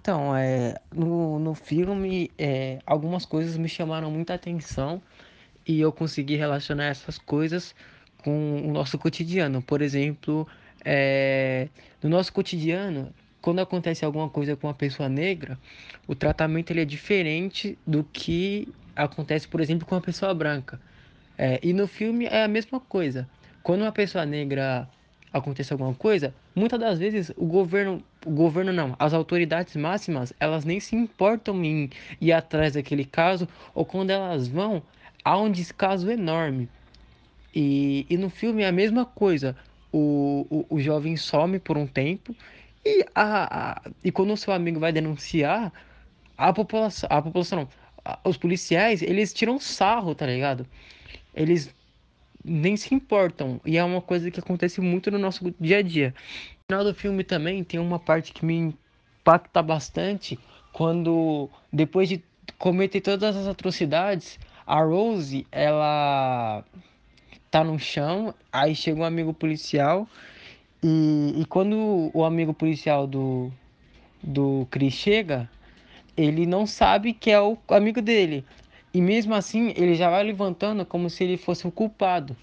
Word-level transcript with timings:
Então, 0.00 0.34
é, 0.34 0.76
no, 0.94 1.40
no 1.40 1.54
filme, 1.54 2.30
é, 2.38 2.78
algumas 2.86 3.26
coisas 3.26 3.56
me 3.56 3.68
chamaram 3.68 4.10
muita 4.10 4.34
atenção 4.34 5.02
e 5.66 5.80
eu 5.80 5.92
consegui 5.92 6.36
relacionar 6.36 6.84
essas 6.84 7.18
coisas 7.18 7.74
com 8.22 8.62
o 8.64 8.72
nosso 8.72 8.96
cotidiano. 8.96 9.60
Por 9.60 9.82
exemplo, 9.82 10.46
é, 10.84 11.68
no 12.00 12.08
nosso 12.08 12.32
cotidiano, 12.32 13.12
quando 13.42 13.58
acontece 13.58 14.04
alguma 14.04 14.30
coisa 14.30 14.56
com 14.56 14.68
uma 14.68 14.74
pessoa 14.74 15.08
negra, 15.08 15.58
o 16.06 16.14
tratamento 16.14 16.70
ele 16.70 16.82
é 16.82 16.84
diferente 16.84 17.76
do 17.84 18.04
que 18.04 18.68
acontece, 18.94 19.48
por 19.48 19.60
exemplo, 19.60 19.84
com 19.84 19.96
uma 19.96 20.00
pessoa 20.00 20.32
branca. 20.32 20.80
É, 21.36 21.58
e 21.62 21.72
no 21.72 21.88
filme 21.88 22.26
é 22.26 22.44
a 22.44 22.48
mesma 22.48 22.78
coisa. 22.78 23.28
Quando 23.64 23.82
uma 23.82 23.92
pessoa 23.92 24.24
negra 24.24 24.88
acontece 25.32 25.72
alguma 25.72 25.94
coisa, 25.94 26.34
muitas 26.54 26.78
das 26.78 26.98
vezes 26.98 27.30
o 27.36 27.46
governo, 27.46 28.02
o 28.24 28.30
governo 28.30 28.72
não, 28.72 28.96
as 28.98 29.12
autoridades 29.12 29.76
máximas, 29.76 30.32
elas 30.40 30.64
nem 30.64 30.80
se 30.80 30.96
importam 30.96 31.64
em 31.64 31.90
ir 32.20 32.32
atrás 32.32 32.74
daquele 32.74 33.04
caso, 33.04 33.48
ou 33.74 33.84
quando 33.84 34.10
elas 34.10 34.48
vão, 34.48 34.82
há 35.24 35.38
um 35.38 35.50
descaso 35.50 36.10
enorme. 36.10 36.68
E, 37.54 38.06
e 38.08 38.16
no 38.16 38.30
filme 38.30 38.62
é 38.62 38.68
a 38.68 38.72
mesma 38.72 39.04
coisa. 39.04 39.56
O, 39.90 40.46
o, 40.50 40.76
o 40.76 40.80
jovem 40.80 41.16
some 41.16 41.58
por 41.58 41.78
um 41.78 41.86
tempo 41.86 42.36
e, 42.84 43.06
a, 43.14 43.78
a, 43.78 43.82
e 44.04 44.12
quando 44.12 44.32
o 44.32 44.36
seu 44.36 44.52
amigo 44.52 44.78
vai 44.78 44.92
denunciar, 44.92 45.72
a 46.36 46.52
população, 46.52 47.08
a 47.10 47.20
população 47.20 47.60
não, 47.60 47.68
os 48.24 48.36
policiais, 48.36 49.02
eles 49.02 49.32
tiram 49.34 49.58
sarro, 49.58 50.14
tá 50.14 50.26
ligado? 50.26 50.66
Eles 51.34 51.74
nem 52.48 52.76
se 52.76 52.94
importam. 52.94 53.60
E 53.64 53.76
é 53.76 53.84
uma 53.84 54.00
coisa 54.00 54.30
que 54.30 54.40
acontece 54.40 54.80
muito 54.80 55.10
no 55.10 55.18
nosso 55.18 55.54
dia 55.60 55.78
a 55.78 55.82
dia. 55.82 56.14
No 56.68 56.76
final 56.76 56.84
do 56.84 56.94
filme 56.94 57.24
também 57.24 57.62
tem 57.62 57.78
uma 57.78 57.98
parte 57.98 58.32
que 58.32 58.44
me 58.44 58.54
impacta 58.56 59.62
bastante 59.62 60.38
quando 60.72 61.48
depois 61.72 62.08
de 62.08 62.22
cometer 62.58 63.00
todas 63.00 63.36
as 63.36 63.46
atrocidades, 63.46 64.38
a 64.66 64.82
Rose, 64.82 65.46
ela 65.50 66.64
tá 67.50 67.64
no 67.64 67.78
chão, 67.78 68.34
aí 68.52 68.74
chega 68.74 69.00
um 69.00 69.04
amigo 69.04 69.32
policial 69.32 70.06
e, 70.82 71.34
e 71.36 71.44
quando 71.46 72.10
o 72.14 72.24
amigo 72.24 72.54
policial 72.54 73.06
do, 73.06 73.50
do 74.22 74.66
Chris 74.70 74.94
chega, 74.94 75.50
ele 76.16 76.46
não 76.46 76.66
sabe 76.66 77.12
que 77.12 77.30
é 77.30 77.40
o 77.40 77.58
amigo 77.68 78.00
dele. 78.00 78.44
E 78.98 79.00
mesmo 79.00 79.32
assim, 79.32 79.72
ele 79.76 79.94
já 79.94 80.10
vai 80.10 80.24
levantando 80.24 80.84
como 80.84 81.08
se 81.08 81.22
ele 81.22 81.36
fosse 81.36 81.64
o 81.64 81.70
culpado. 81.70 82.36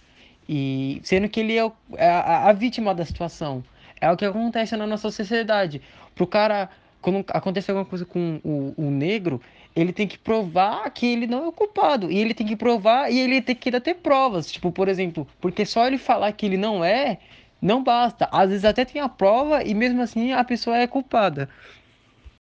E 0.48 1.02
sendo 1.04 1.28
que 1.28 1.42
ele 1.42 1.58
é, 1.58 1.66
o, 1.66 1.74
é 1.98 2.08
a, 2.08 2.48
a, 2.48 2.54
vítima 2.54 2.96
da 2.96 3.04
situação. 3.04 3.62
É 4.00 4.10
o 4.10 4.16
que 4.16 4.24
acontece 4.24 4.74
na 4.78 4.88
nossa 4.88 5.12
sociedade. 5.12 5.82
Pro 6.16 6.26
cara, 6.26 6.70
quando 7.02 7.26
acontece 7.28 7.70
alguma 7.70 7.84
coisa 7.84 8.06
com 8.06 8.40
o, 8.42 8.74
o 8.78 8.90
negro, 8.90 9.42
ele 9.76 9.92
tem 9.92 10.08
que 10.08 10.18
provar 10.18 10.90
que 10.92 11.06
ele 11.06 11.28
não 11.28 11.44
é 11.44 11.48
o 11.50 11.52
culpado. 11.52 12.10
E 12.10 12.18
ele 12.20 12.34
tem 12.34 12.48
que 12.48 12.56
provar 12.56 13.12
e 13.12 13.20
ele 13.20 13.42
tem 13.42 13.54
que 13.54 13.78
ter 13.82 13.96
provas. 13.96 14.50
Tipo, 14.50 14.72
por 14.72 14.88
exemplo, 14.88 15.28
porque 15.42 15.66
só 15.66 15.86
ele 15.86 15.98
falar 15.98 16.32
que 16.32 16.46
ele 16.46 16.56
não 16.56 16.86
é, 16.86 17.18
não 17.62 17.84
basta. 17.84 18.30
Às 18.32 18.48
vezes 18.48 18.64
até 18.64 18.86
tem 18.86 19.02
a 19.02 19.10
prova 19.10 19.62
e 19.62 19.74
mesmo 19.74 20.02
assim 20.02 20.32
a 20.32 20.42
pessoa 20.42 20.78
é 20.78 20.88
culpada. 20.88 21.50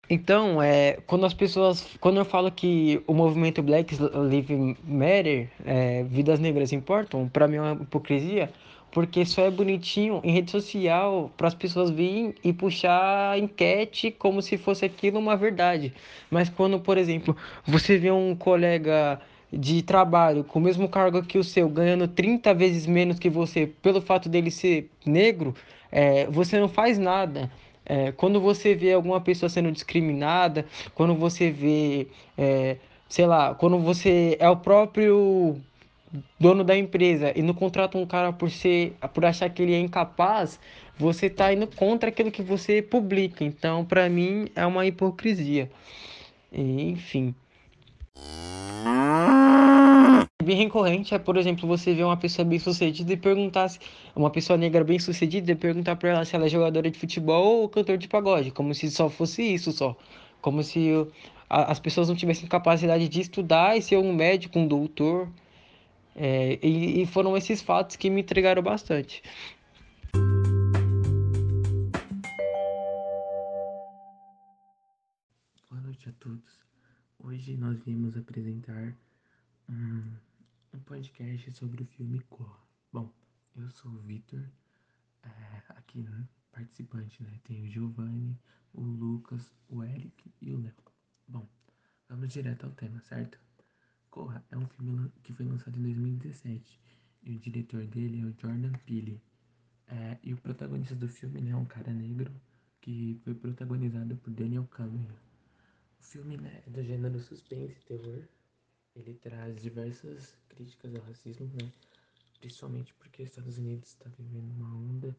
Então, 0.09 0.61
é, 0.63 0.99
quando 1.07 1.25
as 1.25 1.35
pessoas, 1.35 1.87
quando 2.01 2.19
eu 2.19 2.25
falo 2.25 2.51
que 2.51 3.03
o 3.07 3.15
movimento 3.15 3.63
Black 3.63 3.97
Lives 4.29 4.77
Matter, 4.85 5.49
é, 5.65 6.05
vidas 6.05 6.39
negras 6.39 6.73
importam, 6.73 7.29
para 7.29 7.49
mim 7.49 7.57
é 7.57 7.61
uma 7.61 7.83
hipocrisia, 7.83 8.51
porque 8.91 9.25
só 9.27 9.43
é 9.43 9.51
bonitinho 9.51 10.21
em 10.23 10.31
rede 10.31 10.51
social 10.51 11.31
para 11.37 11.49
as 11.49 11.55
pessoas 11.55 11.91
virem 11.91 12.33
e 12.45 12.53
puxar 12.53 13.37
enquete 13.39 14.11
como 14.11 14.41
se 14.41 14.57
fosse 14.57 14.85
aquilo 14.85 15.19
uma 15.19 15.37
verdade. 15.37 15.93
Mas 16.31 16.49
quando, 16.49 16.79
por 16.79 16.97
exemplo, 16.97 17.37
você 17.67 17.99
vê 17.99 18.13
um 18.13 18.37
colega 18.37 19.21
de 19.53 19.83
trabalho 19.83 20.45
com 20.45 20.59
o 20.59 20.63
mesmo 20.63 20.89
cargo 20.89 21.23
que 21.23 21.39
o 21.39 21.45
seu, 21.45 21.69
ganhando 21.69 22.07
30 22.07 22.55
vezes 22.55 22.87
menos 22.87 23.19
que 23.19 23.29
você, 23.29 23.67
pelo 23.67 24.01
fato 24.01 24.29
dele 24.29 24.51
ser 24.51 24.89
negro, 25.05 25.55
é, 25.91 26.27
você 26.27 26.59
não 26.61 26.69
faz 26.69 26.99
nada. 26.99 27.51
É, 27.87 28.13
quando 28.13 28.41
você 28.41 28.75
vê 28.75 28.93
alguma 28.93 29.21
pessoa 29.21 29.49
sendo 29.49 29.71
discriminada, 29.71 30.67
quando 30.95 31.15
você 31.15 31.51
vê, 31.51 32.09
é, 32.37 32.77
sei 33.09 33.27
lá, 33.27 33.55
quando 33.55 33.79
você 33.79 34.37
é 34.41 34.49
o 34.49 34.57
próprio 34.57 35.61
dono 36.39 36.65
da 36.65 36.77
empresa 36.77 37.33
e 37.37 37.43
não 37.43 37.55
contrata 37.55 37.99
um 37.99 38.07
cara 38.07 38.33
por 38.33 38.51
ser, 38.51 38.97
por 39.13 39.25
achar 39.25 39.51
que 39.51 39.63
ele 39.63 39.75
é 39.75 39.81
incapaz, 39.81 40.59
você 40.97 41.27
está 41.27 41.53
indo 41.53 41.67
contra 41.67 42.09
aquilo 42.09 42.31
que 42.31 42.43
você 42.43 42.81
publica. 42.81 43.45
Então, 43.45 43.85
para 43.85 44.09
mim, 44.09 44.49
é 44.55 44.65
uma 44.65 44.87
hipocrisia. 44.87 45.71
Enfim 46.53 47.35
bem 50.43 50.57
recorrente 50.57 51.15
é, 51.15 51.19
por 51.19 51.37
exemplo, 51.37 51.67
você 51.67 51.95
ver 51.95 52.05
uma 52.05 52.17
pessoa 52.17 52.45
bem 52.45 52.59
sucedida 52.59 53.13
e 53.13 53.17
perguntar 53.17 53.69
se 53.69 53.79
uma 54.15 54.31
pessoa 54.31 54.57
negra 54.57 54.85
bem 54.85 54.99
sucedida 54.99 55.53
e 55.53 55.55
perguntar 55.55 55.97
para 55.97 56.11
ela 56.11 56.25
se 56.25 56.37
ela 56.37 56.47
é 56.47 56.49
jogadora 56.49 56.91
de 56.91 56.99
futebol 56.99 57.63
ou 57.63 57.69
cantor 57.69 57.97
de 57.97 58.07
pagode, 58.09 58.51
como 58.51 58.75
se 58.75 58.91
só 58.91 59.09
fosse 59.09 59.43
isso 59.43 59.73
só, 59.73 59.97
como 60.41 60.63
se 60.63 60.91
a, 61.49 61.73
as 61.73 61.81
pessoas 61.81 62.09
não 62.09 62.17
tivessem 62.17 62.49
capacidade 62.49 63.09
de 63.09 63.21
estudar 63.21 63.77
e 63.77 63.83
ser 63.83 63.97
um 63.97 64.13
médico, 64.13 64.59
um 64.59 64.67
doutor. 64.67 65.29
É, 66.17 66.61
e, 66.63 67.03
e 67.03 67.07
foram 67.07 67.37
esses 67.37 67.61
fatos 67.61 67.97
que 67.97 68.09
me 68.09 68.21
entregaram 68.21 68.63
bastante. 68.63 69.21
Boa 75.69 75.81
noite 75.83 76.09
a 76.09 76.13
todos. 76.21 76.61
Hoje 77.19 77.57
nós 77.57 77.83
viemos 77.83 78.17
apresentar 78.17 78.95
um 79.69 80.03
um 80.75 80.81
podcast 80.81 81.53
sobre 81.53 81.85
o 81.85 81.87
filme 81.87 82.19
Cor. 82.29 82.61
Bom, 82.93 83.13
eu 83.55 83.71
sou 83.71 83.93
o 83.93 83.99
Vitor, 83.99 84.45
é, 85.23 85.63
aqui 85.69 86.03
né, 86.03 86.27
participante, 86.51 87.23
né? 87.23 87.39
Tem 87.45 87.63
o 87.63 87.71
Giovanni, 87.71 88.37
o 88.73 88.81
Lucas, 88.81 89.55
o 89.69 89.85
Eric 89.85 90.33
e 90.41 90.53
o 90.53 90.61
Léo. 90.61 90.75
Bom, 91.29 91.49
vamos 92.09 92.33
direto 92.33 92.67
ao 92.67 92.73
tema, 92.73 93.01
certo? 93.03 93.39
Corra 94.11 94.45
é 94.51 94.59
um 94.59 94.67
filme 94.67 95.13
que 95.23 95.33
foi 95.33 95.47
lançado 95.47 95.79
em 95.79 95.83
2017 95.83 96.81
e 97.23 97.37
o 97.37 97.39
diretor 97.39 97.87
dele 97.87 98.23
é 98.23 98.25
o 98.25 98.35
Jordan 98.37 98.73
Peele. 98.85 99.23
É, 99.87 100.19
e 100.25 100.35
o 100.35 100.37
protagonista 100.39 100.97
do 100.97 101.09
filme 101.09 101.41
né, 101.41 101.53
é 101.53 101.57
um 101.57 101.65
cara 101.65 101.93
negro 101.93 102.33
que 102.81 103.21
foi 103.23 103.35
protagonizado 103.35 104.17
por 104.17 104.33
Daniel 104.33 104.67
Kaluuya. 104.67 105.15
O 106.01 106.03
filme 106.03 106.37
né, 106.37 106.63
é 106.67 106.71
do 106.71 106.83
gênero 106.83 107.21
suspense 107.21 107.79
e 107.79 107.85
terror 107.85 108.25
ele 108.97 109.15
traz 109.15 109.61
diversas 109.61 110.37
críticas 110.49 110.95
ao 110.95 111.03
racismo, 111.03 111.47
né? 111.47 111.73
Principalmente 112.39 112.95
porque 112.95 113.23
os 113.23 113.29
Estados 113.29 113.59
Unidos 113.59 113.89
está 113.89 114.09
vivendo 114.11 114.51
uma 114.53 114.75
onda 114.77 115.17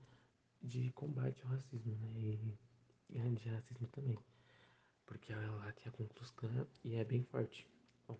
de 0.62 0.92
combate 0.92 1.42
ao 1.44 1.50
racismo, 1.50 1.96
né? 1.96 2.12
E, 2.18 2.58
e 3.10 3.20
anti-racismo 3.20 3.88
também. 3.88 4.18
Porque 5.06 5.34
lá 5.34 5.72
tem 5.74 5.88
a 5.88 5.92
Ku 5.92 6.06
Klux 6.36 6.80
e 6.84 6.96
é 6.96 7.04
bem 7.04 7.24
forte. 7.24 7.68
Bom, 8.08 8.18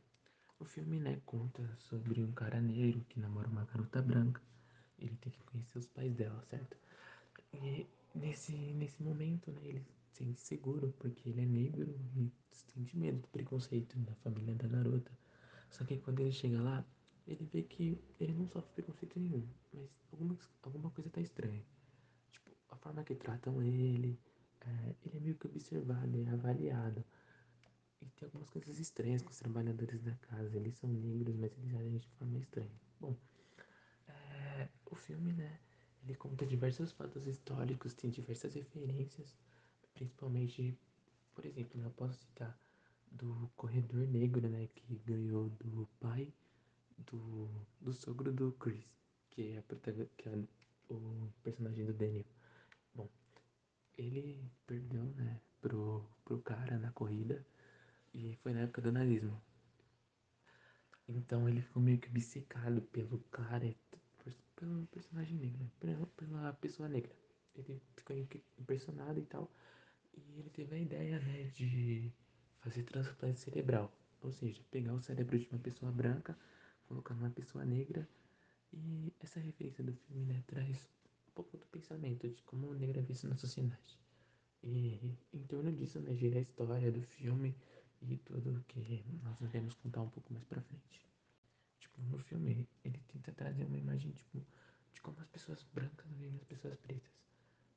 o 0.60 0.66
filme, 0.66 1.00
né, 1.00 1.22
conta 1.26 1.64
sobre 1.78 2.22
um 2.22 2.32
cara 2.32 2.62
negro 2.62 3.04
que 3.10 3.20
namora 3.20 3.48
uma 3.48 3.66
garota 3.66 4.02
branca. 4.02 4.42
Ele 5.00 5.16
tem 5.18 5.32
que 5.32 5.44
conhecer 5.44 5.78
os 5.78 5.88
pais 5.88 6.14
dela, 6.14 6.44
certo? 6.50 6.78
E 7.54 7.88
nesse, 8.14 8.54
nesse 8.54 9.02
momento, 9.02 9.52
né, 9.52 9.62
ele 9.64 9.80
se 9.80 10.18
sente 10.18 10.40
seguro 10.40 10.94
porque 11.00 11.30
ele 11.30 11.42
é 11.42 11.46
negro 11.46 11.96
e 12.16 12.32
sente 12.52 12.98
medo 12.98 13.20
do 13.20 13.28
preconceito 13.30 13.98
da 14.00 14.14
família 14.16 14.54
da 14.56 14.68
garota 14.68 15.12
só 15.70 15.84
que 15.84 15.98
quando 15.98 16.20
ele 16.22 16.32
chega 16.32 16.62
lá, 16.62 16.86
ele 17.28 17.46
vê 17.52 17.64
que 17.64 18.00
ele 18.20 18.34
não 18.34 18.48
sofre 18.48 18.72
preconceito 18.74 19.20
nenhum, 19.20 19.48
mas 19.74 19.90
alguma, 20.12 20.38
alguma 20.62 20.92
coisa 20.92 21.10
tá 21.10 21.22
estranha. 21.22 21.64
Tipo, 22.32 22.52
a 22.70 22.76
forma 22.76 23.04
que 23.04 23.16
tratam 23.16 23.62
ele, 23.62 24.20
é, 24.62 24.96
ele 25.06 25.18
é 25.18 25.20
meio 25.20 25.36
que 25.36 25.48
observado, 25.48 26.22
é 26.22 26.30
avaliado. 26.30 27.04
E 28.02 28.06
tem 28.12 28.28
algumas 28.28 28.50
coisas 28.50 28.78
estranhas 28.80 29.22
com 29.24 29.32
os 29.32 29.40
trabalhadores 29.40 30.02
da 30.02 30.14
casa. 30.16 30.56
Eles 30.56 30.76
são 30.76 30.90
negros, 30.90 31.36
mas 31.36 31.52
eles 31.58 31.74
agem 31.74 31.98
de 31.98 32.08
forma 32.10 32.38
estranha. 32.38 32.80
Bom, 33.00 33.16
é, 34.08 34.70
o 34.86 34.96
filme, 34.96 35.34
né, 35.34 35.60
ele 36.04 36.16
conta 36.16 36.46
diversos 36.46 36.92
fatos 36.92 37.26
históricos, 37.26 37.94
tem 37.94 38.10
diversas 38.12 38.54
referências, 38.54 39.36
principalmente, 39.94 40.78
por 41.34 41.46
exemplo, 41.46 41.80
né, 41.80 41.86
eu 41.86 41.92
posso 41.92 42.20
citar 42.20 42.56
do 43.12 43.50
corredor 43.56 44.08
negro, 44.08 44.48
né? 44.50 44.68
Que 44.76 44.96
ganhou 45.06 45.50
do 45.50 45.88
pai 46.00 46.34
do, 46.98 47.50
do 47.82 47.94
sogro 47.94 48.32
do 48.32 48.52
Chris, 48.54 48.86
que 49.30 49.52
é, 49.52 49.58
a, 49.58 49.64
que 50.18 50.30
é 50.30 50.44
o 50.90 51.30
personagem 51.44 51.86
do 51.86 51.94
Daniel. 51.94 52.26
Bom, 52.94 53.10
ele 53.98 54.50
perdeu, 54.66 55.04
né, 55.16 55.40
pro, 55.62 56.06
pro 56.24 56.42
cara 56.42 56.78
na 56.78 56.92
corrida 56.92 57.46
e 58.14 58.36
foi 58.42 58.54
na 58.54 58.62
época 58.62 58.82
do 58.82 58.92
nazismo. 58.92 59.42
Então 61.08 61.48
ele 61.48 61.62
ficou 61.62 61.82
meio 61.82 62.00
que 62.00 62.10
obcecado 62.10 62.82
pelo 62.82 63.20
cara, 63.32 63.74
pelo 64.56 64.88
personagem 64.88 65.38
negro, 65.38 65.64
né, 65.64 65.70
pela, 65.80 66.06
pela 66.08 66.54
pessoa 66.54 66.90
negra. 66.90 67.12
Ele 67.56 67.82
ficou 67.96 68.16
impressionado 68.60 69.20
e 69.20 69.26
tal. 69.26 69.52
E 70.14 70.40
ele 70.40 70.50
teve 70.50 70.76
a 70.76 70.80
ideia, 70.80 71.20
né, 71.20 71.44
de 71.56 72.12
fazer 72.66 72.84
transplante 72.84 73.40
cerebral, 73.40 73.92
ou 74.22 74.32
seja, 74.32 74.60
pegar 74.72 74.94
o 74.94 75.00
cérebro 75.00 75.38
de 75.38 75.48
uma 75.50 75.60
pessoa 75.60 75.92
branca, 75.92 76.36
colocar 76.88 77.14
numa 77.14 77.30
pessoa 77.30 77.64
negra. 77.64 78.08
E 78.74 79.14
essa 79.20 79.40
referência 79.40 79.84
do 79.84 79.94
filme, 79.94 80.26
né, 80.26 80.44
traz 80.48 80.90
um 81.30 81.32
pouco 81.36 81.58
do 81.58 81.66
pensamento 81.68 82.28
de 82.28 82.42
como 82.44 82.68
o 82.68 82.74
negro 82.74 83.00
é 83.00 83.04
visto 83.04 83.28
na 83.28 83.38
sociedade. 83.38 84.00
E 84.64 85.00
em 85.32 85.44
torno 85.44 85.72
disso, 85.72 86.00
né, 86.00 86.16
gira 86.16 86.40
a 86.40 86.42
história 86.42 86.92
do 86.92 87.02
filme 87.04 87.56
e 88.02 88.18
tudo 88.18 88.66
que 88.68 89.06
nós 89.24 89.38
devemos 89.38 89.76
contar 89.76 90.02
um 90.02 90.10
pouco 90.10 90.34
mais 90.34 90.44
pra 90.46 90.60
frente. 90.62 91.06
Tipo, 91.80 92.02
no 92.02 92.18
filme, 92.18 92.68
ele 92.84 93.00
tenta 93.14 93.32
trazer 93.32 93.64
uma 93.64 93.78
imagem, 93.78 94.12
tipo, 94.12 94.44
de 94.92 95.02
como 95.02 95.20
as 95.20 95.28
pessoas 95.28 95.64
brancas 95.72 96.12
veem 96.18 96.36
as 96.36 96.44
pessoas 96.44 96.76
pretas. 96.80 97.12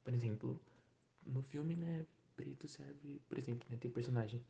Por 0.03 0.15
exemplo, 0.15 0.59
no 1.27 1.43
filme, 1.43 1.77
né, 1.77 2.07
preto 2.35 2.67
serve, 2.67 3.21
por 3.29 3.39
exemplo, 3.39 3.69
né, 3.71 3.77
tem 3.77 3.91
personagem, 3.91 4.43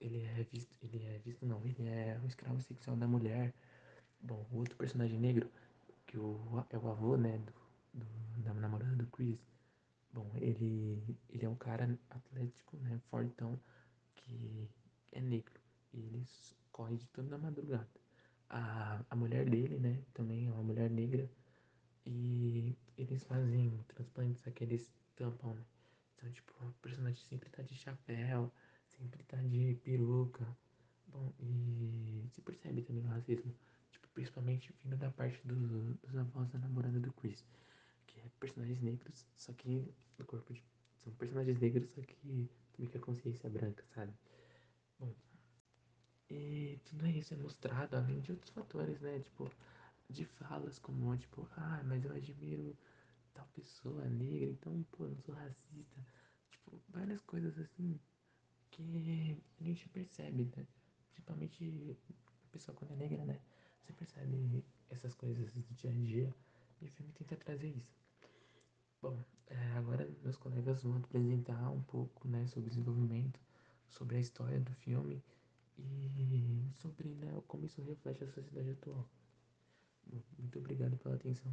ele 0.00 0.22
é 0.22 0.46
visto, 0.52 0.76
ele 0.82 1.04
é 1.04 1.18
visto 1.24 1.44
não, 1.46 1.64
ele 1.64 1.88
é 1.88 2.18
um 2.22 2.26
escravo 2.26 2.60
sexual 2.60 2.96
da 2.96 3.06
mulher. 3.06 3.52
Bom, 4.20 4.46
o 4.50 4.58
outro 4.58 4.76
personagem 4.76 5.18
negro, 5.18 5.50
que 6.06 6.18
o, 6.18 6.64
é 6.70 6.78
o 6.78 6.88
avô, 6.88 7.16
né, 7.16 7.38
do, 7.38 7.52
do, 7.94 8.42
da 8.42 8.54
namorada 8.54 8.96
do 8.96 9.06
Chris, 9.08 9.38
bom, 10.12 10.30
ele, 10.36 11.16
ele 11.30 11.44
é 11.44 11.48
um 11.48 11.54
cara 11.56 11.98
atlético, 12.10 12.76
né, 12.78 13.00
fortão, 13.10 13.58
que 14.16 14.68
é 15.12 15.20
negro. 15.20 15.60
E 15.92 15.98
ele 15.98 16.26
corre 16.72 16.96
de 16.96 17.06
toda 17.08 17.34
a 17.36 17.38
madrugada. 17.38 17.88
A, 18.48 19.00
a 19.10 19.16
mulher 19.16 19.48
dele, 19.48 19.78
né, 19.78 20.02
também 20.14 20.46
é 20.46 20.50
uma 20.50 20.62
mulher 20.62 20.90
negra. 20.90 21.28
E 22.04 22.76
eles 22.96 23.24
fazem 23.24 23.84
transplantes, 23.88 24.46
aqueles 24.46 24.92
tampão, 25.16 25.54
né? 25.54 25.64
Então, 26.16 26.30
tipo, 26.30 26.52
o 26.64 26.72
personagem 26.80 27.20
sempre 27.24 27.50
tá 27.50 27.62
de 27.62 27.74
chapéu, 27.74 28.52
sempre 28.98 29.22
tá 29.24 29.36
de 29.36 29.74
peruca. 29.84 30.46
Bom, 31.08 31.32
e 31.38 32.26
se 32.30 32.40
percebe 32.40 32.82
também 32.82 33.04
o 33.04 33.08
racismo, 33.08 33.54
tipo, 33.90 34.08
principalmente 34.08 34.74
vindo 34.82 34.96
da 34.96 35.10
parte 35.10 35.40
do, 35.46 35.94
dos 35.94 36.16
avós 36.16 36.48
da 36.50 36.58
namorada 36.58 36.98
do 36.98 37.12
Chris, 37.12 37.44
que 38.06 38.20
é 38.20 38.24
personagens 38.40 38.80
negros, 38.80 39.26
só 39.36 39.52
que 39.52 39.88
no 40.18 40.24
corpo 40.24 40.52
de. 40.52 40.62
São 41.04 41.12
personagens 41.14 41.60
negros, 41.60 41.88
só 41.90 42.00
que 42.00 42.16
também 42.16 42.90
com 42.90 42.98
a 42.98 43.00
consciência 43.00 43.48
branca, 43.48 43.84
sabe? 43.94 44.12
Bom, 44.98 45.14
e 46.28 46.80
tudo 46.84 47.06
isso 47.06 47.32
é 47.32 47.36
mostrado, 47.36 47.96
além 47.96 48.20
de 48.20 48.32
outros 48.32 48.50
fatores, 48.50 49.00
né? 49.00 49.20
Tipo, 49.20 49.48
de 50.10 50.24
falas 50.24 50.78
como, 50.78 51.16
tipo, 51.16 51.48
ah, 51.56 51.82
mas 51.84 52.04
eu 52.04 52.12
admiro 52.12 52.76
tal 53.34 53.46
pessoa 53.54 54.04
negra, 54.08 54.50
então, 54.50 54.84
pô, 54.92 55.04
eu 55.04 55.10
não 55.10 55.20
sou 55.20 55.34
racista. 55.34 56.06
Tipo, 56.50 56.80
várias 56.88 57.22
coisas 57.22 57.56
assim 57.58 58.00
que 58.70 59.36
a 59.60 59.64
gente 59.64 59.88
percebe, 59.88 60.50
né? 60.56 60.66
Principalmente 61.12 61.96
a 62.44 62.52
pessoa 62.52 62.76
quando 62.76 62.92
é 62.92 62.96
negra, 62.96 63.24
né? 63.24 63.40
Você 63.82 63.92
percebe 63.92 64.64
essas 64.90 65.14
coisas 65.14 65.52
do 65.52 65.62
dia 65.74 65.90
a 65.90 65.94
dia 65.94 66.34
e 66.80 66.86
o 66.86 66.90
filme 66.90 67.12
tenta 67.12 67.36
trazer 67.36 67.68
isso. 67.68 67.96
Bom, 69.00 69.22
é, 69.48 69.72
agora 69.76 70.08
meus 70.22 70.36
colegas 70.36 70.82
vão 70.82 70.96
apresentar 70.96 71.70
um 71.70 71.82
pouco, 71.82 72.26
né, 72.28 72.46
sobre 72.48 72.68
o 72.68 72.70
desenvolvimento, 72.70 73.40
sobre 73.88 74.16
a 74.16 74.20
história 74.20 74.58
do 74.60 74.72
filme 74.72 75.22
e 75.78 76.70
sobre 76.74 77.08
né, 77.14 77.40
como 77.46 77.66
isso 77.66 77.80
reflete 77.82 78.24
a 78.24 78.26
sociedade 78.26 78.70
atual. 78.70 79.08
Muito 80.38 80.58
obrigado 80.58 80.96
pela 80.98 81.14
atenção. 81.14 81.52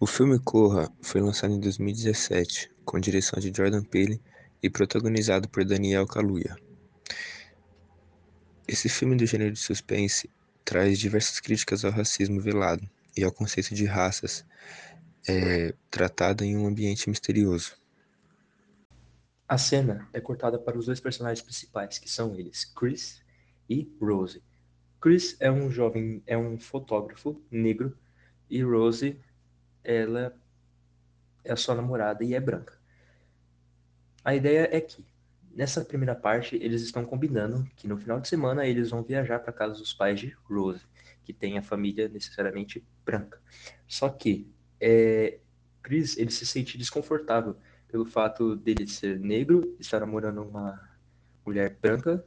O 0.00 0.06
filme 0.06 0.38
Corra 0.40 0.92
foi 1.00 1.20
lançado 1.20 1.54
em 1.54 1.60
2017, 1.60 2.70
com 2.84 2.98
direção 2.98 3.38
de 3.38 3.52
Jordan 3.56 3.82
Peele 3.84 4.20
e 4.60 4.68
protagonizado 4.68 5.48
por 5.48 5.64
Daniel 5.64 6.06
Kaluuya. 6.06 6.56
Esse 8.66 8.88
filme 8.88 9.16
do 9.16 9.24
gênero 9.24 9.52
de 9.52 9.60
suspense 9.60 10.28
traz 10.64 10.98
diversas 10.98 11.38
críticas 11.38 11.84
ao 11.84 11.92
racismo 11.92 12.40
velado 12.40 12.88
e 13.16 13.22
ao 13.22 13.30
conceito 13.30 13.72
de 13.74 13.84
raças, 13.84 14.44
é, 15.28 15.72
tratado 15.90 16.42
em 16.42 16.56
um 16.56 16.66
ambiente 16.66 17.08
misterioso. 17.08 17.76
A 19.48 19.56
cena 19.56 20.08
é 20.12 20.20
cortada 20.20 20.58
para 20.58 20.76
os 20.76 20.86
dois 20.86 20.98
personagens 20.98 21.40
principais, 21.40 21.98
que 21.98 22.10
são 22.10 22.34
eles, 22.34 22.64
Chris 22.64 23.22
e 23.70 23.88
Rose. 24.00 24.42
Chris 25.00 25.36
é 25.38 25.50
um 25.52 25.70
jovem, 25.70 26.22
é 26.26 26.36
um 26.36 26.58
fotógrafo 26.58 27.40
negro 27.50 27.96
e 28.50 28.62
Rose, 28.62 29.20
ela 29.84 30.34
é 31.44 31.52
a 31.52 31.56
sua 31.56 31.74
namorada 31.74 32.24
e 32.24 32.34
é 32.34 32.40
branca. 32.40 32.78
A 34.24 34.34
ideia 34.34 34.68
é 34.72 34.80
que 34.80 35.04
nessa 35.54 35.84
primeira 35.84 36.14
parte 36.14 36.56
eles 36.56 36.82
estão 36.82 37.04
combinando 37.04 37.64
que 37.76 37.86
no 37.86 37.96
final 37.96 38.18
de 38.18 38.26
semana 38.26 38.66
eles 38.66 38.90
vão 38.90 39.02
viajar 39.02 39.38
para 39.38 39.52
casa 39.52 39.74
dos 39.74 39.92
pais 39.92 40.18
de 40.18 40.34
Rose, 40.44 40.84
que 41.22 41.32
tem 41.32 41.58
a 41.58 41.62
família 41.62 42.08
necessariamente 42.08 42.84
branca. 43.04 43.40
Só 43.86 44.08
que 44.08 44.50
é, 44.80 45.38
Chris 45.82 46.16
ele 46.16 46.30
se 46.30 46.46
sente 46.46 46.76
desconfortável 46.78 47.56
pelo 47.88 48.04
fato 48.04 48.56
dele 48.56 48.88
ser 48.88 49.20
negro, 49.20 49.76
estar 49.78 50.00
namorando 50.00 50.42
uma 50.42 50.80
mulher 51.46 51.76
branca, 51.80 52.24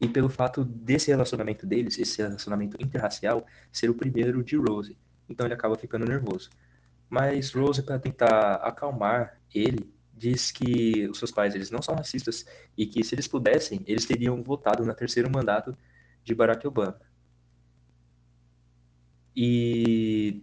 e 0.00 0.08
pelo 0.08 0.28
fato 0.28 0.64
desse 0.64 1.10
relacionamento 1.10 1.66
deles, 1.66 1.98
esse 1.98 2.20
relacionamento 2.20 2.76
interracial, 2.82 3.46
ser 3.72 3.88
o 3.88 3.94
primeiro 3.94 4.42
de 4.42 4.56
Rose. 4.56 4.98
Então 5.28 5.46
ele 5.46 5.54
acaba 5.54 5.76
ficando 5.76 6.04
nervoso. 6.04 6.50
Mas 7.08 7.52
Rose, 7.52 7.82
para 7.82 7.98
tentar 7.98 8.56
acalmar 8.56 9.40
ele, 9.54 9.92
diz 10.12 10.50
que 10.50 11.08
os 11.08 11.18
seus 11.18 11.30
pais 11.30 11.54
eles 11.54 11.70
não 11.70 11.82
são 11.82 11.94
racistas 11.94 12.44
e 12.76 12.86
que 12.86 13.04
se 13.04 13.14
eles 13.14 13.28
pudessem, 13.28 13.82
eles 13.86 14.06
teriam 14.06 14.42
votado 14.42 14.84
no 14.84 14.94
terceiro 14.94 15.30
mandato 15.30 15.76
de 16.24 16.34
Barack 16.34 16.66
Obama. 16.66 17.00
E 19.36 20.42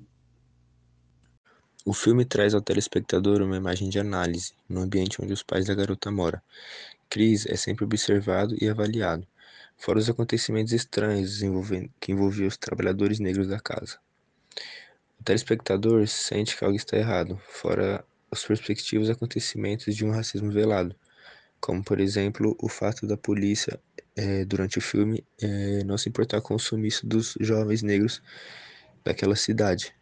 o 1.86 1.94
filme 1.94 2.24
traz 2.24 2.53
ao 2.53 2.62
telespectador 2.62 3.41
uma 3.41 3.58
imagem 3.58 3.89
de 3.89 4.00
análise, 4.00 4.53
no 4.70 4.82
ambiente 4.82 5.22
onde 5.22 5.34
os 5.34 5.43
pais 5.43 5.65
da 5.65 5.74
garota 5.74 6.12
moram. 6.12 6.39
Chris 7.10 7.46
é 7.46 7.55
sempre 7.55 7.84
observado 7.84 8.55
e 8.62 8.70
avaliado, 8.70 9.27
fora 9.77 10.00
os 10.00 10.10
acontecimentos 10.10 10.72
estranhos 10.72 11.41
que 12.00 12.12
envolviam 12.12 12.48
os 12.48 12.58
trabalhadores 12.58 13.20
negros 13.20 13.48
da 13.48 13.60
casa. 13.60 14.00
O 15.24 15.25
telespectador 15.25 16.06
sente 16.06 16.58
que 16.58 16.65
algo 16.65 16.75
está 16.75 16.98
errado, 16.98 17.39
fora 17.48 18.06
os 18.30 18.46
perspectivos 18.46 19.10
acontecimentos 19.10 19.96
de 19.96 20.06
um 20.06 20.12
racismo 20.12 20.51
velado, 20.51 20.94
como 21.62 21.82
por 21.82 22.01
exemplo 22.01 22.58
o 22.62 22.68
fato 22.68 23.08
da 23.08 23.15
polícia, 23.15 23.80
é, 24.18 24.44
durante 24.44 24.80
o 24.80 24.82
filme, 24.82 25.24
é, 25.42 25.82
não 25.86 25.98
se 25.98 26.10
importar 26.10 26.42
com 26.42 26.56
o 26.56 26.60
sumiço 26.60 27.08
dos 27.08 27.38
jovens 27.39 27.82
negros 27.82 28.22
daquela 29.01 29.36
cidade 29.38 29.96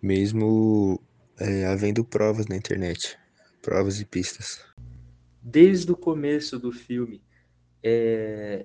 mesmo 0.00 0.98
é, 1.38 1.66
havendo 1.66 2.02
provas 2.02 2.46
na 2.46 2.56
internet, 2.56 3.18
provas 3.60 4.00
e 4.00 4.04
pistas. 4.06 4.64
Desde 5.42 5.92
o 5.92 5.96
começo 5.96 6.58
do 6.58 6.72
filme, 6.72 7.22
é, 7.82 8.64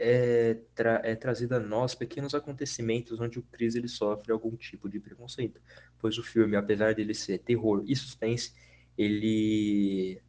é, 0.00 0.56
tra 0.74 1.02
é 1.04 1.14
trazido 1.14 1.54
a 1.54 1.60
nós 1.60 1.94
pequenos 1.94 2.34
acontecimentos 2.34 3.20
onde 3.20 3.38
o 3.38 3.42
Chris 3.42 3.74
ele 3.74 3.86
sofre 3.86 4.32
algum 4.32 4.56
tipo 4.56 4.88
de 4.88 4.98
preconceito, 4.98 5.60
pois 5.98 6.16
o 6.16 6.22
filme, 6.22 6.56
apesar 6.56 6.94
dele 6.94 7.12
ser 7.12 7.38
terror 7.38 7.84
e 7.86 7.94
suspense, 7.94 8.54
ele 8.96 10.20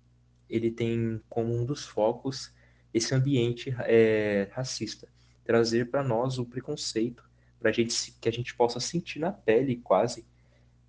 ele 0.50 0.70
tem 0.70 1.22
como 1.30 1.56
um 1.56 1.66
dos 1.66 1.86
focos 1.86 2.54
esse 2.94 3.16
ambiente 3.16 3.74
é, 3.86 4.50
racista, 4.52 5.08
trazer 5.46 5.90
para 5.90 6.04
nós 6.04 6.38
o 6.38 6.46
preconceito 6.46 7.24
para 7.58 7.72
gente 7.72 8.12
que 8.20 8.28
a 8.28 8.32
gente 8.32 8.54
possa 8.54 8.82
sentir 8.82 9.20
na 9.20 9.32
pele 9.32 9.78
quase 9.78 10.26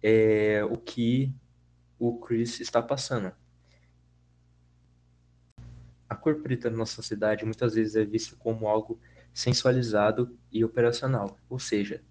é, 0.02 0.64
o 0.64 0.76
que 0.76 1.32
o 1.98 2.18
Chris 2.18 2.58
está 2.58 2.82
passando. 2.82 3.32
A 6.12 6.14
cor 6.14 6.42
preta 6.42 6.68
na 6.68 6.76
nossa 6.76 6.96
sociedade 6.96 7.42
muitas 7.42 7.74
vezes 7.74 7.96
é 7.96 8.04
vista 8.04 8.36
como 8.36 8.68
algo 8.68 9.00
sensualizado 9.32 10.38
e 10.52 10.62
operacional, 10.62 11.38
ou 11.48 11.58
seja, 11.58 12.02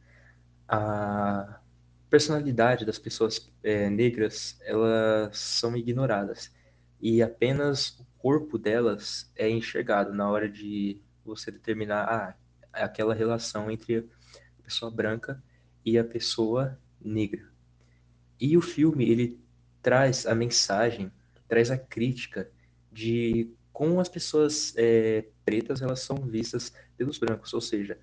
a 0.67 1.62
personalidade 2.10 2.84
das 2.84 2.98
pessoas 2.98 3.53
é, 3.62 3.91
negras 3.91 4.60
elas 4.62 5.38
são 5.38 5.77
ignoradas 5.77 6.51
e 7.00 7.22
apenas 7.22 8.00
o 8.00 8.05
corpo 8.17 8.58
delas 8.58 9.31
é 9.36 9.48
enxergado 9.48 10.12
na 10.12 10.27
hora 10.27 10.50
de 10.50 11.00
você 11.24 11.51
determinar 11.51 12.05
ah, 12.10 12.36
aquela 12.74 13.13
relação 13.13 13.70
entre 13.70 14.10
pessoa 14.63 14.89
branca 14.89 15.43
e 15.86 15.96
a 16.00 16.03
pessoa 16.03 16.75
negra. 17.00 17.48
E 18.39 18.58
o 18.58 18.62
filme 18.62 19.08
ele 19.08 19.39
traz 19.79 20.25
a 20.25 20.34
mensagem, 20.34 21.12
traz 21.48 21.70
a 21.70 21.77
crítica 21.77 22.50
de 22.91 23.53
como 23.74 24.00
as 24.00 24.10
pessoas 24.10 24.74
é, 24.78 25.25
pretas 25.46 25.82
elas 25.82 26.01
são 26.01 26.18
vistas 26.18 26.74
pelos 26.98 27.18
brancos, 27.20 27.54
ou 27.54 27.62
seja, 27.62 27.98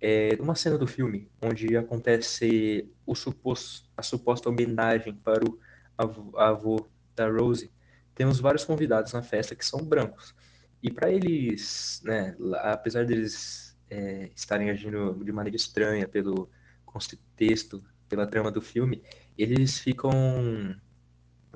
É 0.00 0.36
uma 0.40 0.54
cena 0.54 0.76
do 0.78 0.86
filme 0.86 1.30
onde 1.40 1.76
acontece 1.76 2.90
o 3.06 3.14
suposto, 3.14 3.88
a 3.96 4.02
suposta 4.02 4.48
homenagem 4.50 5.14
para 5.14 5.44
o 5.44 5.58
avô, 5.96 6.38
avô 6.38 6.88
da 7.16 7.28
Rose. 7.30 7.72
Temos 8.14 8.38
vários 8.40 8.64
convidados 8.64 9.12
na 9.12 9.22
festa 9.22 9.54
que 9.56 9.64
são 9.64 9.80
brancos. 9.84 10.34
E 10.82 10.90
para 10.90 11.10
eles, 11.10 12.02
né, 12.04 12.36
apesar 12.62 13.06
deles 13.06 13.76
é, 13.90 14.30
estarem 14.36 14.70
agindo 14.70 15.24
de 15.24 15.32
maneira 15.32 15.56
estranha 15.56 16.06
pelo 16.08 16.50
contexto, 16.84 17.82
pela 18.08 18.26
trama 18.26 18.50
do 18.50 18.60
filme, 18.60 19.02
eles 19.38 19.78
ficam 19.78 20.10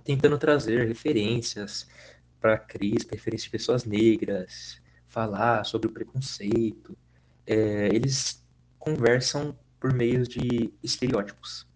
tentando 0.05 0.39
trazer 0.39 0.87
referências 0.87 1.87
para 2.41 2.59
Cris, 2.59 3.07
referências 3.11 3.45
de 3.45 3.51
pessoas 3.51 3.85
negras, 3.85 4.81
falar 5.09 5.65
sobre 5.65 5.89
o 5.89 5.93
preconceito. 5.93 6.97
É, 7.47 7.87
eles 7.89 8.45
conversam 8.79 9.57
por 9.81 9.93
meio 9.93 10.27
de 10.27 10.73
estereótipos, 10.83 11.67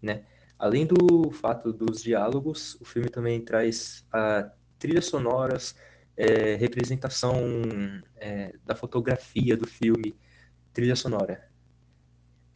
né? 0.00 0.24
Além 0.58 0.86
do 0.86 1.30
fato 1.30 1.72
dos 1.72 2.02
diálogos, 2.02 2.76
o 2.80 2.84
filme 2.84 3.08
também 3.08 3.40
traz 3.40 4.04
a 4.12 4.50
trilhas 4.78 5.06
sonoras, 5.06 5.74
é, 6.16 6.54
representação 6.56 7.40
é, 8.16 8.54
da 8.66 8.74
fotografia 8.74 9.56
do 9.56 9.66
filme, 9.66 10.14
trilha 10.72 10.94
sonora. 10.94 11.48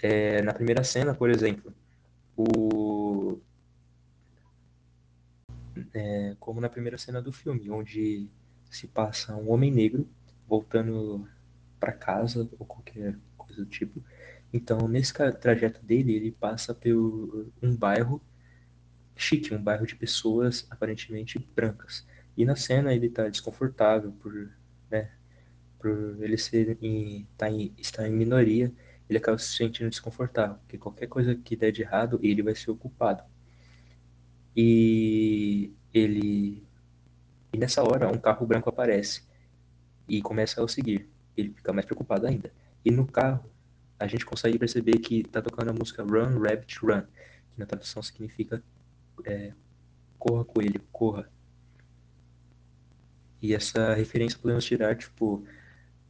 É, 0.02 0.42
na 0.42 0.52
primeira 0.52 0.84
cena, 0.84 1.14
por 1.14 1.30
exemplo, 1.30 1.72
o 2.36 2.83
é, 5.94 6.36
como 6.40 6.60
na 6.60 6.68
primeira 6.68 6.98
cena 6.98 7.22
do 7.22 7.32
filme, 7.32 7.70
onde 7.70 8.28
se 8.68 8.88
passa 8.88 9.34
um 9.36 9.50
homem 9.50 9.70
negro 9.70 10.08
voltando 10.46 11.26
para 11.78 11.92
casa 11.92 12.48
ou 12.58 12.66
qualquer 12.66 13.16
coisa 13.36 13.64
do 13.64 13.70
tipo. 13.70 14.02
Então, 14.52 14.88
nesse 14.88 15.12
trajeto 15.40 15.84
dele, 15.84 16.14
ele 16.14 16.32
passa 16.32 16.74
por 16.74 17.46
um 17.62 17.76
bairro 17.76 18.20
chique, 19.16 19.54
um 19.54 19.62
bairro 19.62 19.86
de 19.86 19.94
pessoas 19.94 20.66
aparentemente 20.70 21.38
brancas. 21.54 22.06
E 22.36 22.44
na 22.44 22.56
cena 22.56 22.92
ele 22.92 23.06
está 23.06 23.28
desconfortável 23.28 24.12
por, 24.12 24.50
né, 24.90 25.10
por 25.78 26.16
ele 26.20 26.36
ser 26.36 26.76
em, 26.82 27.26
tá 27.36 27.48
em, 27.48 27.72
estar 27.78 28.08
em 28.08 28.12
minoria, 28.12 28.72
ele 29.08 29.18
acaba 29.18 29.38
se 29.38 29.54
sentindo 29.56 29.90
desconfortável, 29.90 30.56
porque 30.56 30.78
qualquer 30.78 31.06
coisa 31.06 31.34
que 31.34 31.54
der 31.54 31.70
de 31.70 31.82
errado, 31.82 32.18
ele 32.22 32.42
vai 32.42 32.54
ser 32.54 32.70
ocupado. 32.70 33.22
E 34.56 35.72
ele 35.94 36.66
e 37.52 37.56
nessa 37.56 37.82
hora 37.82 38.08
um 38.10 38.18
carro 38.18 38.44
branco 38.44 38.68
aparece 38.68 39.22
e 40.08 40.20
começa 40.20 40.60
a 40.60 40.64
o 40.64 40.68
seguir. 40.68 41.08
Ele 41.36 41.52
fica 41.54 41.72
mais 41.72 41.86
preocupado 41.86 42.26
ainda. 42.26 42.52
E 42.84 42.90
no 42.90 43.06
carro 43.06 43.48
a 43.98 44.06
gente 44.08 44.26
consegue 44.26 44.58
perceber 44.58 44.98
que 44.98 45.22
tá 45.22 45.40
tocando 45.40 45.70
a 45.70 45.72
música 45.72 46.02
Run 46.02 46.40
Rabbit 46.40 46.80
Run, 46.80 47.02
que 47.02 47.58
na 47.58 47.64
tradução 47.64 48.02
significa 48.02 48.62
é, 49.24 49.52
corra 50.18 50.44
coelho, 50.44 50.80
corra. 50.90 51.30
E 53.40 53.54
essa 53.54 53.94
referência 53.94 54.38
podemos 54.38 54.64
tirar 54.64 54.96
tipo 54.96 55.44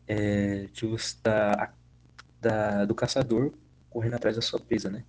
é, 0.06 0.66
tipo, 0.68 0.96
da, 1.22 1.74
da, 2.40 2.84
do 2.84 2.94
caçador 2.94 3.52
correndo 3.90 4.14
atrás 4.14 4.36
da 4.36 4.42
sua 4.42 4.60
presa, 4.60 4.90
né? 4.90 5.04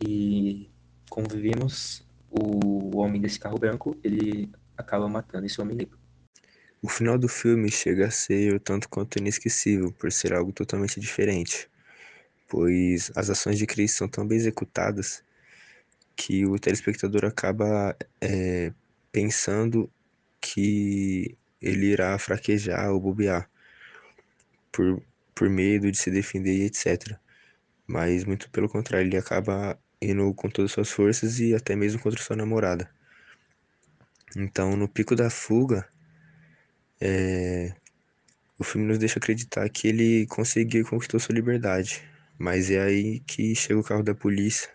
E 0.00 0.70
como 1.10 1.28
vimos, 1.28 2.05
o 2.40 2.96
homem 2.98 3.20
desse 3.20 3.38
carro 3.38 3.58
branco, 3.58 3.96
ele 4.02 4.50
acaba 4.76 5.08
matando 5.08 5.46
esse 5.46 5.60
homem 5.60 5.76
negro. 5.76 5.98
O 6.82 6.88
final 6.88 7.18
do 7.18 7.28
filme 7.28 7.70
chega 7.70 8.06
a 8.06 8.10
ser 8.10 8.60
tanto 8.60 8.88
quanto 8.88 9.18
inesquecível, 9.18 9.90
por 9.92 10.12
ser 10.12 10.32
algo 10.32 10.52
totalmente 10.52 11.00
diferente, 11.00 11.68
pois 12.48 13.10
as 13.16 13.30
ações 13.30 13.58
de 13.58 13.66
Chris 13.66 13.92
são 13.92 14.08
tão 14.08 14.26
bem 14.26 14.36
executadas 14.36 15.24
que 16.14 16.46
o 16.46 16.58
telespectador 16.58 17.24
acaba 17.24 17.96
é, 18.20 18.72
pensando 19.10 19.90
que 20.40 21.36
ele 21.60 21.86
irá 21.86 22.18
fraquejar 22.18 22.90
ou 22.90 23.00
bobear 23.00 23.50
por, 24.70 25.02
por 25.34 25.48
medo 25.48 25.90
de 25.90 25.98
se 25.98 26.10
defender 26.10 26.54
e 26.54 26.66
etc. 26.66 27.18
Mas 27.86 28.24
muito 28.24 28.50
pelo 28.50 28.68
contrário, 28.68 29.08
ele 29.08 29.16
acaba 29.16 29.78
indo 30.00 30.32
com 30.34 30.48
todas 30.48 30.70
as 30.70 30.74
suas 30.74 30.90
forças 30.90 31.38
e 31.40 31.54
até 31.54 31.74
mesmo 31.76 32.00
contra 32.00 32.22
sua 32.22 32.36
namorada. 32.36 32.90
Então, 34.36 34.76
no 34.76 34.88
pico 34.88 35.16
da 35.16 35.30
fuga, 35.30 35.88
é... 37.00 37.74
o 38.58 38.64
filme 38.64 38.86
nos 38.86 38.98
deixa 38.98 39.18
acreditar 39.18 39.68
que 39.68 39.88
ele 39.88 40.26
conseguiu 40.26 40.82
e 40.82 40.84
conquistou 40.84 41.20
sua 41.20 41.34
liberdade. 41.34 42.02
Mas 42.38 42.70
é 42.70 42.80
aí 42.80 43.20
que 43.20 43.54
chega 43.54 43.80
o 43.80 43.84
carro 43.84 44.02
da 44.02 44.14
polícia 44.14 44.68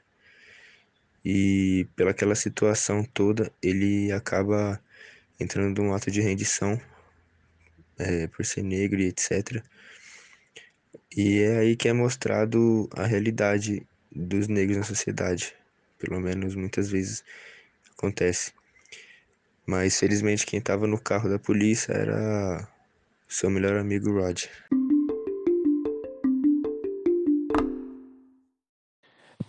e, 1.24 1.88
pelaquela 1.96 2.36
situação 2.36 3.04
toda, 3.04 3.52
ele 3.62 4.12
acaba 4.12 4.82
entrando 5.40 5.82
num 5.82 5.94
ato 5.94 6.10
de 6.10 6.22
rendição 6.22 6.80
é, 7.98 8.28
por 8.28 8.46
ser 8.46 8.64
negro 8.64 9.00
e 9.00 9.06
etc. 9.06 9.64
E 11.16 11.40
é 11.40 11.58
aí 11.60 11.76
que 11.76 11.88
é 11.88 11.94
mostrado 11.94 12.90
a 12.94 13.06
realidade 13.06 13.86
dos 14.12 14.48
negros 14.48 14.78
na 14.78 14.84
sociedade. 14.84 15.54
Pelo 15.98 16.20
menos 16.20 16.56
muitas 16.56 16.90
vezes 16.90 17.24
acontece. 17.98 18.52
Mas 19.66 19.98
felizmente 19.98 20.46
quem 20.46 20.60
estava 20.60 20.88
no 20.88 21.00
carro 21.00 21.30
da 21.30 21.40
polícia 21.40 21.94
era 21.94 22.68
seu 23.28 23.50
melhor 23.50 23.78
amigo 23.78 24.12
Rod. 24.12 24.46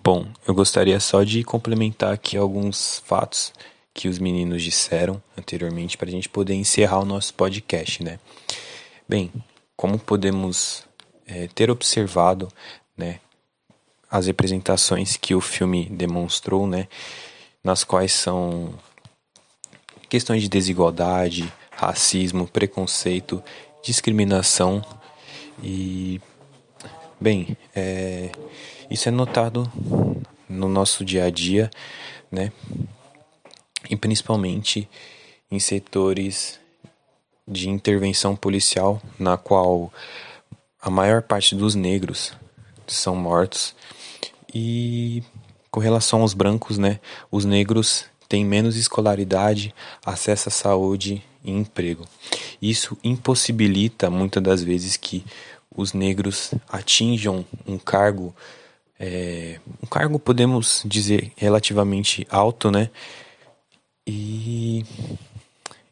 Bom, 0.04 0.32
eu 0.46 0.54
gostaria 0.54 0.98
só 0.98 1.22
de 1.22 1.44
complementar 1.44 2.12
aqui 2.12 2.36
alguns 2.36 2.98
fatos 3.06 3.52
que 3.94 4.08
os 4.08 4.18
meninos 4.18 4.62
disseram 4.62 5.22
anteriormente 5.36 5.96
para 5.96 6.08
a 6.08 6.10
gente 6.12 6.28
poder 6.28 6.54
encerrar 6.54 7.00
o 7.00 7.04
nosso 7.04 7.34
podcast, 7.34 8.02
né? 8.02 8.18
Bem, 9.08 9.32
como 9.76 9.98
podemos 9.98 10.84
é, 11.26 11.46
ter 11.48 11.70
observado, 11.70 12.48
né, 12.96 13.20
as 14.12 14.26
representações 14.26 15.16
que 15.16 15.34
o 15.34 15.40
filme 15.40 15.86
demonstrou, 15.86 16.66
né, 16.66 16.86
nas 17.64 17.82
quais 17.82 18.12
são 18.12 18.74
questões 20.06 20.42
de 20.42 20.50
desigualdade, 20.50 21.50
racismo, 21.70 22.46
preconceito, 22.46 23.42
discriminação 23.82 24.84
e 25.62 26.20
bem, 27.18 27.56
é, 27.74 28.30
isso 28.90 29.08
é 29.08 29.10
notado 29.10 29.72
no 30.46 30.68
nosso 30.68 31.06
dia 31.06 31.24
a 31.24 31.30
dia, 31.30 31.70
né, 32.30 32.52
e 33.88 33.96
principalmente 33.96 34.86
em 35.50 35.58
setores 35.58 36.60
de 37.48 37.70
intervenção 37.70 38.36
policial, 38.36 39.00
na 39.18 39.38
qual 39.38 39.90
a 40.82 40.90
maior 40.90 41.22
parte 41.22 41.54
dos 41.54 41.74
negros 41.74 42.34
são 42.86 43.16
mortos 43.16 43.74
e 44.54 45.22
com 45.70 45.80
relação 45.80 46.20
aos 46.20 46.34
brancos, 46.34 46.78
né, 46.78 47.00
os 47.30 47.44
negros 47.44 48.04
têm 48.28 48.44
menos 48.44 48.76
escolaridade, 48.76 49.74
acesso 50.04 50.48
à 50.48 50.52
saúde 50.52 51.22
e 51.44 51.50
emprego. 51.50 52.06
Isso 52.60 52.96
impossibilita 53.02 54.10
muitas 54.10 54.42
das 54.42 54.62
vezes 54.62 54.96
que 54.96 55.24
os 55.74 55.92
negros 55.92 56.52
atinjam 56.68 57.44
um 57.66 57.78
cargo, 57.78 58.34
é, 58.98 59.58
um 59.82 59.86
cargo 59.86 60.18
podemos 60.18 60.82
dizer 60.84 61.32
relativamente 61.36 62.26
alto, 62.30 62.70
né? 62.70 62.90
E 64.06 64.84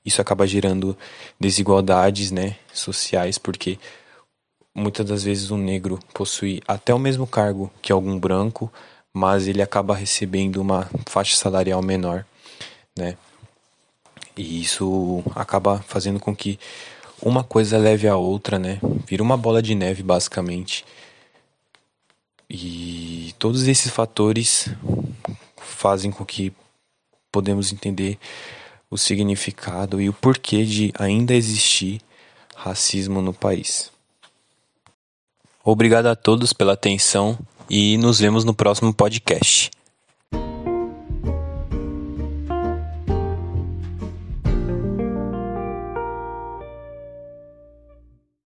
isso 0.04 0.20
acaba 0.20 0.46
gerando 0.46 0.96
desigualdades, 1.38 2.30
né, 2.30 2.56
sociais, 2.72 3.38
porque 3.38 3.78
muitas 4.74 5.06
das 5.06 5.22
vezes 5.22 5.50
um 5.50 5.58
negro 5.58 5.98
possui 6.14 6.62
até 6.66 6.94
o 6.94 6.98
mesmo 6.98 7.26
cargo 7.26 7.70
que 7.82 7.92
algum 7.92 8.18
branco, 8.18 8.72
mas 9.12 9.46
ele 9.46 9.62
acaba 9.62 9.94
recebendo 9.94 10.58
uma 10.60 10.88
faixa 11.06 11.36
salarial 11.36 11.82
menor, 11.82 12.24
né? 12.96 13.16
E 14.36 14.62
isso 14.62 15.22
acaba 15.34 15.80
fazendo 15.80 16.20
com 16.20 16.34
que 16.34 16.58
uma 17.20 17.44
coisa 17.44 17.76
leve 17.76 18.08
a 18.08 18.16
outra, 18.16 18.58
né? 18.58 18.78
Vira 19.06 19.22
uma 19.22 19.36
bola 19.36 19.60
de 19.60 19.74
neve 19.74 20.02
basicamente. 20.02 20.84
E 22.48 23.34
todos 23.38 23.68
esses 23.68 23.90
fatores 23.90 24.68
fazem 25.56 26.10
com 26.10 26.24
que 26.24 26.52
podemos 27.30 27.72
entender 27.72 28.18
o 28.90 28.98
significado 28.98 30.00
e 30.00 30.08
o 30.08 30.12
porquê 30.12 30.64
de 30.64 30.92
ainda 30.98 31.34
existir 31.34 32.00
racismo 32.56 33.22
no 33.22 33.32
país. 33.32 33.92
Obrigado 35.70 36.06
a 36.06 36.16
todos 36.16 36.52
pela 36.52 36.72
atenção 36.72 37.38
e 37.70 37.96
nos 37.98 38.18
vemos 38.18 38.44
no 38.44 38.52
próximo 38.52 38.92
podcast. 38.92 39.70